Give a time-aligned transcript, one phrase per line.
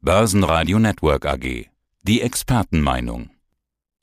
[0.00, 1.66] Börsenradio Network AG.
[2.04, 3.30] Die Expertenmeinung.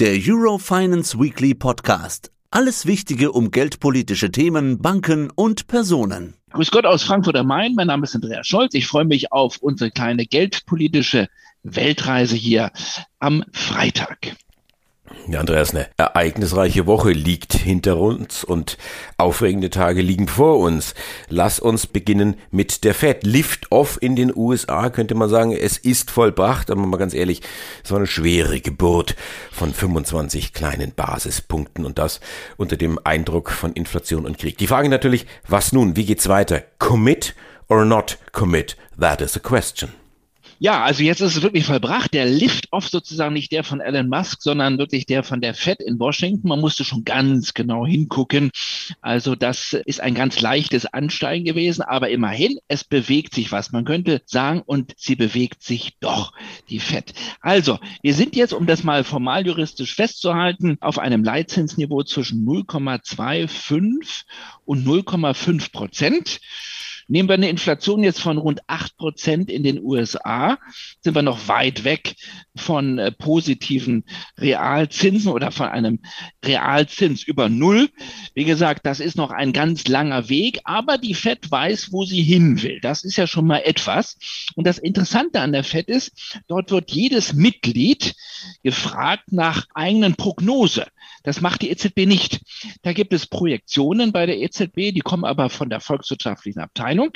[0.02, 2.34] Der Eurofinance Weekly Podcast.
[2.52, 6.36] Alles Wichtige um geldpolitische Themen, Banken und Personen.
[6.52, 7.76] Grüß Gott aus Frankfurt am Main.
[7.76, 8.74] Mein Name ist Andreas Scholz.
[8.74, 11.30] Ich freue mich auf unsere kleine geldpolitische
[11.64, 12.74] Weltreise hier
[13.20, 14.36] am Freitag.
[15.28, 18.78] Ja, Andreas, eine ereignisreiche Woche liegt hinter uns und
[19.18, 20.94] aufregende Tage liegen vor uns.
[21.30, 23.24] Lass uns beginnen mit der Fed.
[23.24, 27.42] Lift-off in den USA könnte man sagen, es ist vollbracht, aber mal ganz ehrlich,
[27.84, 29.16] es war eine schwere Geburt
[29.52, 32.20] von 25 kleinen Basispunkten und das
[32.58, 34.60] unter dem Eindruck von Inflation und Krieg.
[34.60, 35.96] Die Frage natürlich, was nun?
[35.96, 36.62] Wie geht's weiter?
[36.78, 37.34] Commit
[37.68, 38.78] or not commit?
[39.00, 40.05] That is the question.
[40.58, 42.14] Ja, also jetzt ist es wirklich vollbracht.
[42.14, 46.00] Der Lift-Off sozusagen nicht der von Elon Musk, sondern wirklich der von der Fed in
[46.00, 46.48] Washington.
[46.48, 48.52] Man musste schon ganz genau hingucken.
[49.02, 53.74] Also das ist ein ganz leichtes Ansteigen gewesen, aber immerhin, es bewegt sich was.
[53.74, 56.32] Man könnte sagen, und sie bewegt sich doch,
[56.70, 57.14] die Fed.
[57.42, 64.24] Also, wir sind jetzt, um das mal formal juristisch festzuhalten, auf einem Leitzinsniveau zwischen 0,25
[64.64, 66.40] und 0,5 Prozent.
[67.08, 70.58] Nehmen wir eine Inflation jetzt von rund acht Prozent in den USA,
[71.02, 72.16] sind wir noch weit weg
[72.56, 74.06] von äh, positiven
[74.38, 76.00] Realzinsen oder von einem
[76.44, 77.90] Realzins über Null.
[78.34, 82.24] Wie gesagt, das ist noch ein ganz langer Weg, aber die FED weiß, wo sie
[82.24, 82.80] hin will.
[82.82, 84.18] Das ist ja schon mal etwas.
[84.56, 88.16] Und das Interessante an der FED ist, dort wird jedes Mitglied
[88.64, 90.88] gefragt nach eigenen Prognose.
[91.26, 92.42] Das macht die EZB nicht.
[92.84, 97.12] Da gibt es Projektionen bei der EZB, die kommen aber von der volkswirtschaftlichen Abteilung.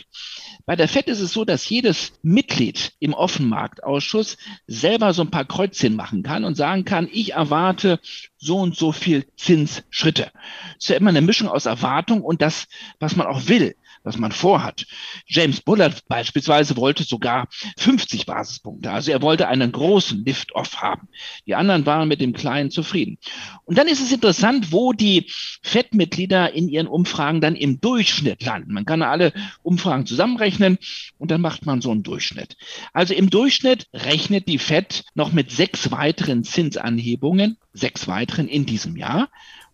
[0.66, 4.38] Bei der FED ist es so, dass jedes Mitglied im Offenmarktausschuss
[4.68, 8.00] selber so ein paar Kreuzchen machen kann und sagen kann, ich erwarte
[8.38, 10.32] so und so viel Zinsschritte.
[10.78, 12.68] Es ist ja immer eine Mischung aus Erwartung und das,
[13.00, 14.86] was man auch will was man vorhat.
[15.26, 17.48] James Bullard beispielsweise wollte sogar
[17.78, 18.92] 50 Basispunkte.
[18.92, 21.08] Also er wollte einen großen Lift-Off haben.
[21.46, 23.18] Die anderen waren mit dem Kleinen zufrieden.
[23.66, 25.30] Und dann ist es interessant, wo die
[25.64, 28.74] FED-Mitglieder in ihren Umfragen dann im Durchschnitt landen.
[28.74, 30.78] Man kann alle Umfragen zusammenrechnen
[31.18, 32.58] und dann macht man so einen Durchschnitt.
[32.94, 38.96] Also im Durchschnitt rechnet die FED noch mit sechs weiteren Zinsanhebungen, sechs weiteren in diesem
[38.96, 39.30] Jahr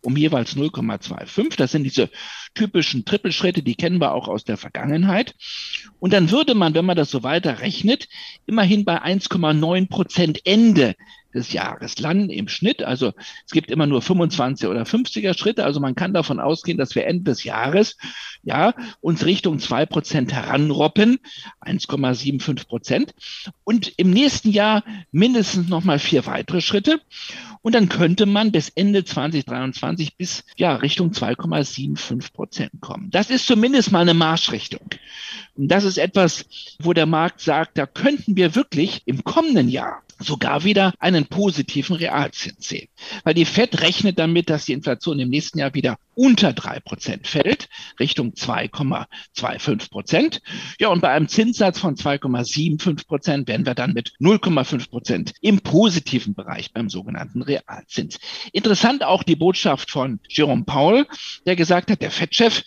[0.06, 1.58] um jeweils 0,25.
[1.58, 2.10] Das sind diese
[2.54, 5.36] typischen Trippelschritte, die kennen wir auch aus der Vergangenheit.
[6.00, 8.08] Und dann würde man, wenn man das so weiter rechnet,
[8.46, 10.96] immerhin bei 1,9 Prozent Ende
[11.36, 12.82] des Jahres landen im Schnitt.
[12.82, 13.14] Also
[13.46, 15.64] es gibt immer nur 25 oder 50er Schritte.
[15.64, 17.98] Also man kann davon ausgehen, dass wir Ende des Jahres
[18.44, 21.20] ja uns Richtung zwei Prozent heranroppen,
[21.62, 23.14] 1,75 Prozent.
[23.64, 27.02] Und im nächsten Jahr mindestens nochmal vier weitere Schritte.
[27.62, 33.10] Und dann könnte man bis Ende 2023 bis ja Richtung 2,75 Prozent kommen.
[33.10, 34.88] Das ist zumindest mal eine Marschrichtung.
[35.56, 36.46] Und das ist etwas,
[36.80, 41.96] wo der Markt sagt, da könnten wir wirklich im kommenden Jahr sogar wieder einen positiven
[41.96, 42.88] Realzins sehen.
[43.24, 47.28] Weil die FED rechnet damit, dass die Inflation im nächsten Jahr wieder unter drei Prozent
[47.28, 47.68] fällt,
[48.00, 50.42] Richtung 2,25 Prozent.
[50.80, 55.60] Ja, und bei einem Zinssatz von 2,75 Prozent werden wir dann mit 0,5 Prozent im
[55.60, 58.18] positiven Bereich beim sogenannten Realzins.
[58.54, 61.06] Interessant auch die Botschaft von Jerome Powell,
[61.46, 62.64] der gesagt hat, der FED-Chef,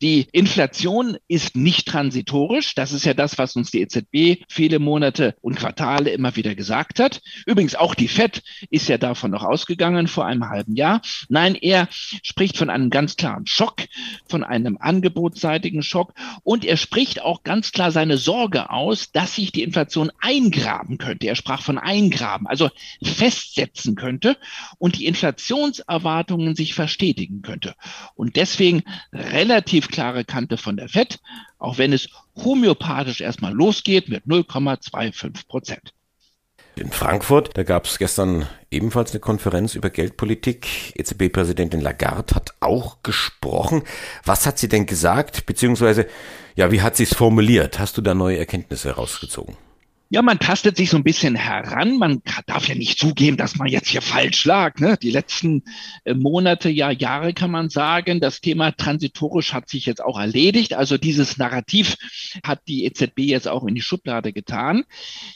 [0.00, 2.74] die Inflation ist nicht transitorisch.
[2.74, 6.93] Das ist ja das, was uns die EZB viele Monate und Quartale immer wieder gesagt
[7.00, 7.20] hat.
[7.46, 11.00] Übrigens auch die FED ist ja davon noch ausgegangen vor einem halben Jahr.
[11.28, 13.82] Nein, er spricht von einem ganz klaren Schock,
[14.28, 19.52] von einem angebotsseitigen Schock und er spricht auch ganz klar seine Sorge aus, dass sich
[19.52, 21.26] die Inflation eingraben könnte.
[21.26, 22.70] Er sprach von eingraben, also
[23.02, 24.36] festsetzen könnte
[24.78, 27.74] und die Inflationserwartungen sich verstetigen könnte.
[28.14, 28.82] Und deswegen
[29.12, 31.20] relativ klare Kante von der FED,
[31.58, 35.94] auch wenn es homöopathisch erstmal losgeht mit 0,25 Prozent.
[36.76, 40.92] In Frankfurt, da gab es gestern ebenfalls eine Konferenz über Geldpolitik.
[40.96, 43.84] EZB-Präsidentin Lagarde hat auch gesprochen.
[44.24, 45.46] Was hat sie denn gesagt?
[45.46, 46.06] Beziehungsweise,
[46.56, 47.78] ja, wie hat sie es formuliert?
[47.78, 49.56] Hast du da neue Erkenntnisse herausgezogen?
[50.10, 51.96] Ja, man tastet sich so ein bisschen heran.
[51.96, 54.78] Man darf ja nicht zugeben, dass man jetzt hier falsch lag.
[54.78, 54.98] Ne?
[55.00, 55.62] Die letzten
[56.04, 60.74] äh, Monate, ja Jahre kann man sagen, das Thema transitorisch hat sich jetzt auch erledigt.
[60.74, 61.96] Also dieses Narrativ
[62.44, 64.84] hat die EZB jetzt auch in die Schublade getan.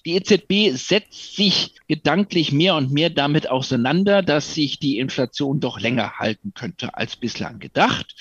[0.05, 5.81] Die EZB setzt sich gedanklich mehr und mehr damit auseinander, dass sich die Inflation doch
[5.81, 8.14] länger halten könnte als bislang gedacht.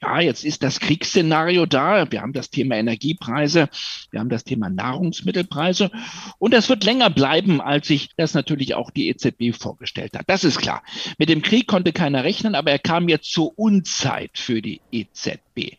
[0.00, 2.10] Ja, jetzt ist das Kriegsszenario da.
[2.10, 3.68] Wir haben das Thema Energiepreise,
[4.10, 5.89] wir haben das Thema Nahrungsmittelpreise.
[6.38, 10.24] Und das wird länger bleiben, als sich das natürlich auch die EZB vorgestellt hat.
[10.28, 10.82] Das ist klar.
[11.18, 15.76] Mit dem Krieg konnte keiner rechnen, aber er kam jetzt zur Unzeit für die EZB.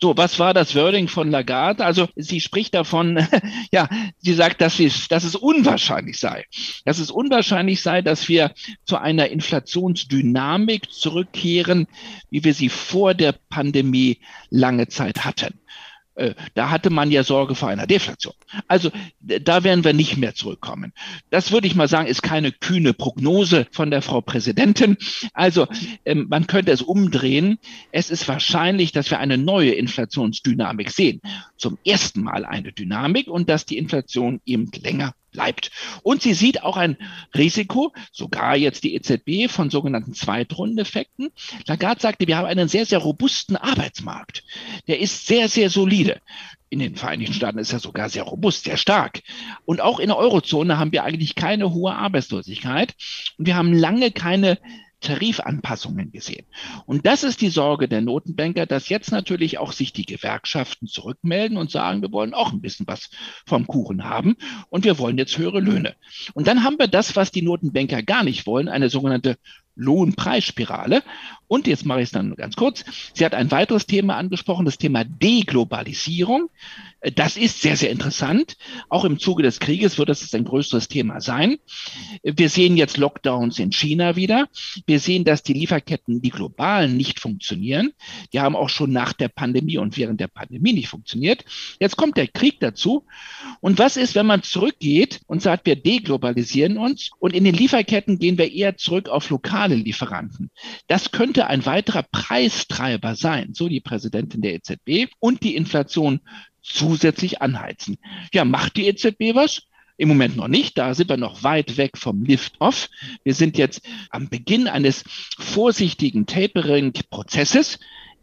[0.00, 1.84] So, was war das Wording von Lagarde?
[1.84, 3.26] Also sie spricht davon,
[3.72, 3.88] ja,
[4.18, 6.44] sie sagt, dass es, dass es unwahrscheinlich sei.
[6.84, 8.52] Dass es unwahrscheinlich sei, dass wir
[8.84, 11.86] zu einer Inflationsdynamik zurückkehren,
[12.30, 14.18] wie wir sie vor der Pandemie
[14.50, 15.58] lange Zeit hatten.
[16.16, 18.34] Äh, da hatte man ja Sorge vor einer Deflation.
[18.68, 18.90] Also
[19.20, 20.92] da werden wir nicht mehr zurückkommen.
[21.30, 24.96] Das würde ich mal sagen, ist keine kühne Prognose von der Frau Präsidentin.
[25.34, 25.66] Also
[26.04, 27.58] ähm, man könnte es umdrehen.
[27.92, 31.20] Es ist wahrscheinlich, dass wir eine neue Inflationsdynamik sehen.
[31.56, 35.70] Zum ersten Mal eine Dynamik und dass die Inflation eben länger bleibt.
[36.02, 36.96] Und sie sieht auch ein
[37.36, 41.30] Risiko, sogar jetzt die EZB, von sogenannten Zweitrundeneffekten.
[41.66, 44.42] Lagarde sagte, wir haben einen sehr, sehr robusten Arbeitsmarkt.
[44.88, 46.20] Der ist sehr, sehr solide.
[46.68, 49.22] In den Vereinigten Staaten ist er sogar sehr robust, sehr stark.
[49.66, 52.94] Und auch in der Eurozone haben wir eigentlich keine hohe Arbeitslosigkeit.
[53.38, 54.58] Und wir haben lange keine
[55.00, 56.46] Tarifanpassungen gesehen.
[56.86, 61.58] Und das ist die Sorge der Notenbanker, dass jetzt natürlich auch sich die Gewerkschaften zurückmelden
[61.58, 63.10] und sagen, wir wollen auch ein bisschen was
[63.46, 64.36] vom Kuchen haben
[64.70, 65.96] und wir wollen jetzt höhere Löhne.
[66.34, 69.36] Und dann haben wir das, was die Notenbanker gar nicht wollen, eine sogenannte
[69.76, 71.02] Lohnpreisspirale.
[71.46, 72.84] Und jetzt mache ich es dann ganz kurz.
[73.14, 76.48] Sie hat ein weiteres Thema angesprochen, das Thema Deglobalisierung.
[77.00, 78.56] Das ist sehr, sehr interessant.
[78.88, 81.58] Auch im Zuge des Krieges wird das ein größeres Thema sein.
[82.22, 84.48] Wir sehen jetzt Lockdowns in China wieder.
[84.86, 87.92] Wir sehen, dass die Lieferketten, die globalen, nicht funktionieren.
[88.32, 91.44] Die haben auch schon nach der Pandemie und während der Pandemie nicht funktioniert.
[91.78, 93.06] Jetzt kommt der Krieg dazu.
[93.60, 98.18] Und was ist, wenn man zurückgeht und sagt, wir deglobalisieren uns und in den Lieferketten
[98.18, 100.50] gehen wir eher zurück auf lokale Lieferanten?
[100.88, 106.20] Das könnte ein weiterer Preistreiber sein, so die Präsidentin der EZB und die Inflation
[106.66, 107.98] zusätzlich anheizen.
[108.32, 109.62] Ja, macht die EZB was?
[109.98, 112.90] Im Moment noch nicht, da sind wir noch weit weg vom Lift-Off.
[113.24, 113.80] Wir sind jetzt
[114.10, 115.04] am Beginn eines
[115.38, 117.78] vorsichtigen Tapering-Prozesses.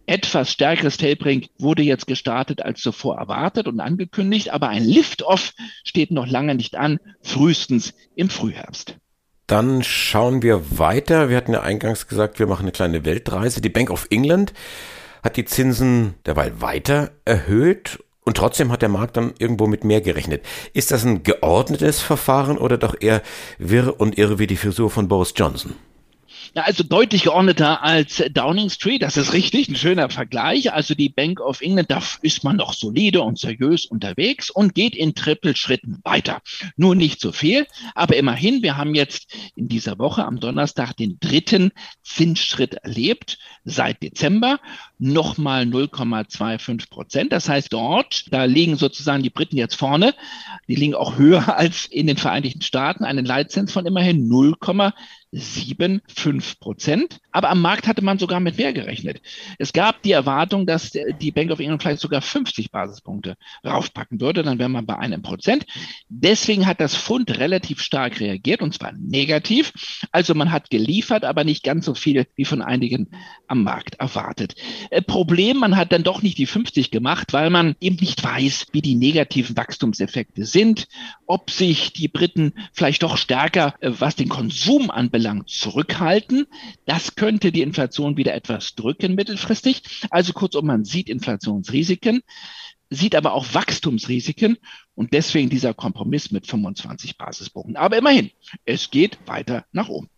[0.06, 5.54] Etwas stärkeres Tapering wurde jetzt gestartet als zuvor erwartet und angekündigt, aber ein Lift-Off
[5.84, 8.98] steht noch lange nicht an, frühestens im Frühherbst.
[9.48, 11.30] Dann schauen wir weiter.
[11.30, 13.62] Wir hatten ja eingangs gesagt, wir machen eine kleine Weltreise.
[13.62, 14.54] Die Bank of England
[15.24, 20.02] hat die Zinsen derweil weiter erhöht und trotzdem hat der Markt dann irgendwo mit mehr
[20.02, 20.44] gerechnet.
[20.74, 23.22] Ist das ein geordnetes Verfahren oder doch eher
[23.58, 25.75] wirr und irre wie die Frisur von Boris Johnson?
[26.55, 30.71] Ja, also deutlich geordneter als Downing Street, das ist richtig, ein schöner Vergleich.
[30.71, 34.95] Also die Bank of England, da ist man noch solide und seriös unterwegs und geht
[34.95, 36.41] in Trippelschritten weiter.
[36.77, 37.65] Nur nicht so viel,
[37.95, 41.71] aber immerhin, wir haben jetzt in dieser Woche am Donnerstag den dritten
[42.03, 44.59] Zinsschritt erlebt seit Dezember,
[45.00, 47.33] nochmal 0,25 Prozent.
[47.33, 50.13] Das heißt, dort, da liegen sozusagen die Briten jetzt vorne,
[50.67, 54.94] die liegen auch höher als in den Vereinigten Staaten, einen Leitzins von immerhin 0,25
[55.33, 57.19] 7,5 Prozent.
[57.31, 59.21] Aber am Markt hatte man sogar mit mehr gerechnet.
[59.57, 63.35] Es gab die Erwartung, dass die Bank of England vielleicht sogar 50 Basispunkte
[63.65, 64.44] raufpacken würde.
[64.44, 65.65] Dann wäre man bei einem Prozent.
[66.09, 69.74] Deswegen hat das Pfund relativ stark reagiert und zwar negativ.
[70.12, 73.09] Also man hat geliefert, aber nicht ganz so viel wie von einigen
[73.47, 74.56] am Markt erwartet.
[74.89, 78.68] Äh, Problem, man hat dann doch nicht die 50 gemacht, weil man eben nicht weiß,
[78.71, 80.88] wie die negativen Wachstumseffekte sind,
[81.25, 86.48] ob sich die Briten vielleicht doch stärker, äh, was den Konsum anbelangt, anbelangt, zurückhalten.
[86.86, 90.08] Das könnte die Inflation wieder etwas drücken mittelfristig.
[90.10, 92.22] Also kurzum, man sieht Inflationsrisiken,
[92.90, 94.58] sieht aber auch Wachstumsrisiken
[94.96, 97.75] und deswegen dieser Kompromiss mit 25 Basispunkten.
[97.75, 98.31] Aber immerhin,
[98.66, 100.10] es geht weiter nach oben.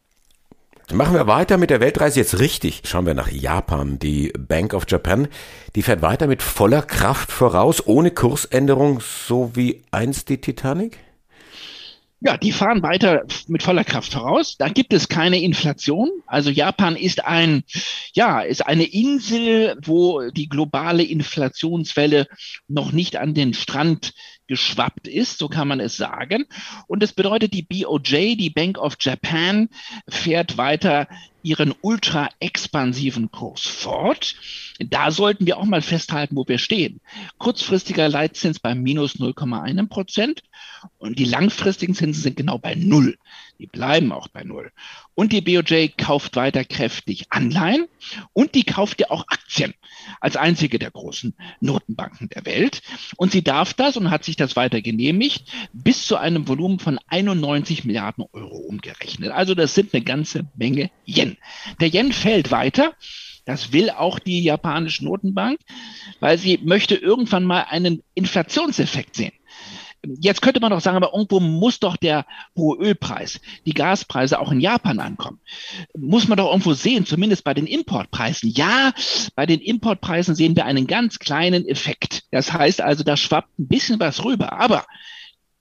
[0.94, 2.84] Machen wir weiter mit der Weltreise jetzt richtig.
[2.86, 3.98] Schauen wir nach Japan.
[3.98, 5.28] Die Bank of Japan,
[5.76, 11.00] die fährt weiter mit voller Kraft voraus, ohne Kursänderung, so wie einst die Titanic?
[12.22, 14.56] Ja, die fahren weiter mit voller Kraft voraus.
[14.58, 16.10] Da gibt es keine Inflation.
[16.26, 17.64] Also Japan ist ein,
[18.14, 22.28] ja, ist eine Insel, wo die globale Inflationswelle
[22.68, 24.14] noch nicht an den Strand
[24.48, 26.46] geschwappt ist, so kann man es sagen.
[26.88, 29.70] Und es bedeutet, die BOJ, die Bank of Japan,
[30.08, 31.08] fährt weiter
[31.46, 34.36] ihren ultra expansiven Kurs fort.
[34.80, 37.02] Da sollten wir auch mal festhalten, wo wir stehen.
[37.38, 40.42] Kurzfristiger Leitzins bei minus 0,1 Prozent
[40.98, 43.18] und die langfristigen Zinsen sind genau bei Null.
[43.60, 44.72] Die bleiben auch bei Null.
[45.14, 47.88] Und die BOJ kauft weiter kräftig Anleihen
[48.34, 49.74] und die kauft ja auch Aktien
[50.20, 52.82] als einzige der großen Notenbanken der Welt.
[53.16, 57.00] Und sie darf das und hat sich das weiter genehmigt bis zu einem Volumen von
[57.08, 59.32] 91 Milliarden Euro umgerechnet.
[59.32, 61.38] Also das sind eine ganze Menge Yen.
[61.80, 62.94] Der Yen fällt weiter.
[63.46, 65.60] Das will auch die japanische Notenbank,
[66.20, 69.34] weil sie möchte irgendwann mal einen Inflationseffekt sehen
[70.20, 74.52] Jetzt könnte man doch sagen, aber irgendwo muss doch der hohe Ölpreis, die Gaspreise auch
[74.52, 75.40] in Japan ankommen.
[75.98, 78.50] Muss man doch irgendwo sehen, zumindest bei den Importpreisen.
[78.50, 78.94] Ja,
[79.36, 82.24] bei den Importpreisen sehen wir einen ganz kleinen Effekt.
[82.32, 84.54] Das heißt also, da schwappt ein bisschen was rüber.
[84.54, 84.86] Aber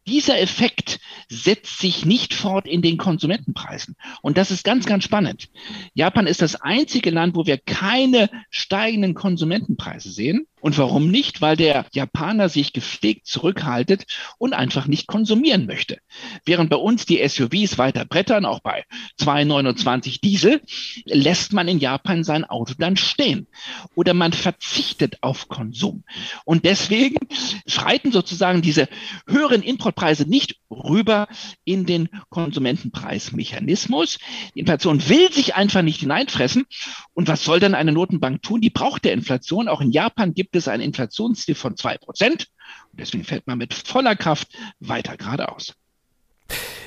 [0.06, 3.96] dieser Effekt setzt sich nicht fort in den Konsumentenpreisen.
[4.22, 5.48] Und das ist ganz, ganz spannend.
[5.94, 10.46] Japan ist das einzige Land, wo wir keine steigenden Konsumentenpreise sehen.
[10.64, 11.42] Und warum nicht?
[11.42, 14.06] Weil der Japaner sich gepflegt zurückhaltet
[14.38, 15.98] und einfach nicht konsumieren möchte.
[16.46, 18.84] Während bei uns die SUVs weiter brettern, auch bei
[19.18, 20.62] 229 Diesel,
[21.04, 23.46] lässt man in Japan sein Auto dann stehen.
[23.94, 26.02] Oder man verzichtet auf Konsum.
[26.46, 27.18] Und deswegen
[27.66, 28.88] schreiten sozusagen diese
[29.28, 31.28] höheren Importpreise nicht rüber
[31.64, 34.18] in den Konsumentenpreismechanismus.
[34.54, 36.64] Die Inflation will sich einfach nicht hineinfressen.
[37.12, 38.62] Und was soll dann eine Notenbank tun?
[38.62, 39.68] Die braucht der Inflation.
[39.68, 42.46] Auch in Japan gibt gibt es ein Inflationsziel von zwei Prozent.
[42.92, 44.46] Und deswegen fällt man mit voller Kraft
[44.78, 45.74] weiter geradeaus.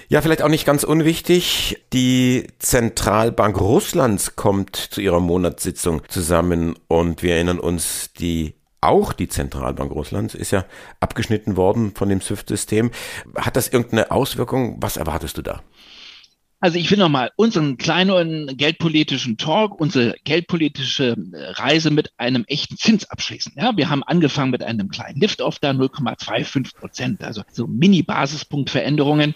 [0.08, 1.84] Ja, vielleicht auch nicht ganz unwichtig.
[1.92, 9.28] Die Zentralbank Russlands kommt zu ihrer Monatssitzung zusammen und wir erinnern uns, die auch die
[9.28, 10.64] Zentralbank Russlands ist ja
[11.02, 12.92] abgeschnitten worden von dem SWIFT-System.
[13.36, 14.78] Hat das irgendeine Auswirkung?
[14.80, 15.62] Was erwartest du da?
[16.60, 22.78] Also ich will nochmal unseren kleinen geldpolitischen Talk, unsere geldpolitische äh, Reise mit einem echten
[22.78, 23.54] Zins abschließen.
[23.56, 29.36] Ja, wir haben angefangen mit einem kleinen Lift-Off da 0,25 Prozent, also so Mini-Basispunktveränderungen.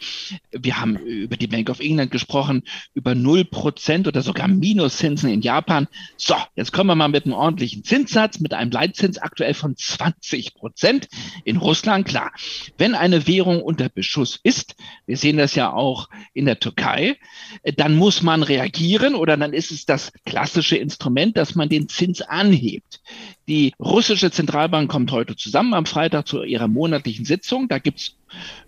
[0.50, 2.64] Wir haben über die Bank of England gesprochen,
[2.96, 5.88] über 0 Prozent oder sogar Minuszinsen in Japan.
[6.18, 10.56] So, jetzt kommen wir mal mit einem ordentlichen Zinssatz, mit einem Leitzins aktuell von 20
[10.56, 11.08] Prozent.
[11.44, 12.32] In Russland, klar,
[12.80, 14.76] wenn eine Währung unter Beschuss ist,
[15.06, 17.11] wir sehen das ja auch in der Türkei,
[17.76, 22.22] dann muss man reagieren oder dann ist es das klassische Instrument, dass man den Zins
[22.22, 23.02] anhebt.
[23.48, 27.68] Die russische Zentralbank kommt heute zusammen am Freitag zu ihrer monatlichen Sitzung.
[27.68, 28.18] Da gibt's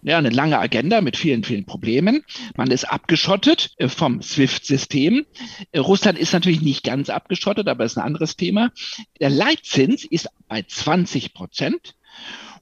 [0.01, 2.23] ja, eine lange Agenda mit vielen, vielen Problemen.
[2.55, 5.25] Man ist abgeschottet äh, vom SWIFT-System.
[5.71, 8.71] Äh, Russland ist natürlich nicht ganz abgeschottet, aber ist ein anderes Thema.
[9.19, 11.95] Der Leitzins ist bei 20 Prozent.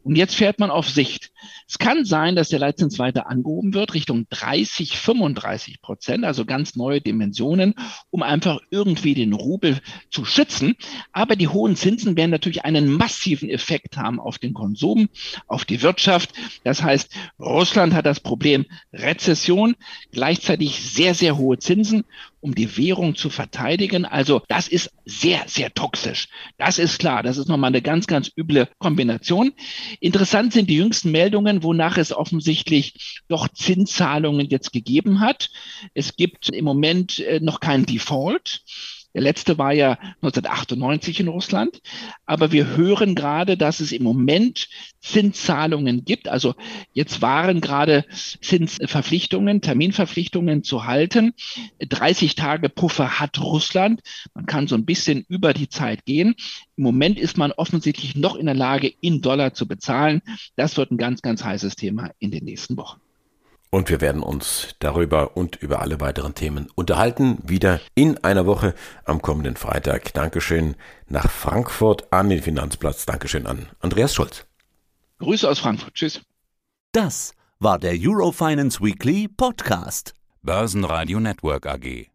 [0.04, 1.32] Und jetzt fährt man auf Sicht.
[1.68, 6.76] Es kann sein, dass der Leitzins weiter angehoben wird, Richtung 30, 35 Prozent, also ganz
[6.76, 7.76] neue Dimensionen,
[8.10, 9.80] um einfach irgendwie den Rubel
[10.10, 10.76] zu schützen.
[11.12, 15.10] Aber die hohen Zinsen werden natürlich einen massiven Effekt haben auf den Konsum,
[15.48, 16.34] auf die Wirtschaft.
[16.64, 19.76] Das heißt, Russland hat das Problem Rezession,
[20.12, 22.04] gleichzeitig sehr, sehr hohe Zinsen
[22.42, 24.06] um die Währung zu verteidigen.
[24.06, 26.28] Also das ist sehr, sehr toxisch.
[26.58, 27.24] Das ist klar.
[27.24, 29.54] Das ist nochmal eine ganz, ganz üble Kombination.
[30.00, 31.31] Interessant sind die jüngsten Meldungen,
[31.64, 35.50] wonach es offensichtlich doch Zinszahlungen jetzt gegeben hat.
[35.94, 38.62] Es gibt im Moment äh, noch keinen Default.
[39.14, 41.82] Der letzte war ja 1998 in Russland.
[42.26, 44.70] Aber wir hören gerade, dass es im Moment
[45.02, 46.28] Zinszahlungen gibt.
[46.28, 46.56] Also
[46.94, 48.06] jetzt waren gerade
[48.42, 51.34] Zinsverpflichtungen, Terminverpflichtungen zu halten.
[51.80, 54.02] 30 Tage Puffer hat Russland.
[54.34, 56.36] Man kann so ein bisschen über die Zeit gehen.
[56.78, 60.22] Im Moment ist man offensichtlich noch in der Lage, in Dollar zu bezahlen.
[60.56, 63.00] Das wird ein ganz, ganz heißes Thema in den nächsten Wochen.
[63.74, 67.38] Und wir werden uns darüber und über alle weiteren Themen unterhalten.
[67.42, 68.76] Wieder in einer Woche
[69.06, 70.14] am kommenden Freitag.
[70.14, 70.76] Dankeschön
[71.08, 73.06] nach Frankfurt an den Finanzplatz.
[73.06, 74.46] Dankeschön an Andreas Schulz.
[75.20, 75.94] Grüße aus Frankfurt.
[75.94, 76.22] Tschüss.
[76.92, 80.16] Das war der Eurofinance Weekly Podcast.
[80.44, 82.11] Börsenradio Network AG.